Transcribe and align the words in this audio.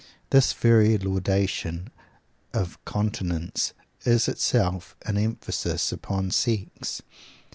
This 0.31 0.51
very 0.53 0.97
laudation 0.97 1.91
of 2.55 2.83
continence 2.85 3.73
is 4.03 4.27
itself 4.27 4.95
an 5.05 5.15
emphasis 5.15 5.91
upon 5.91 6.31
sex. 6.31 7.03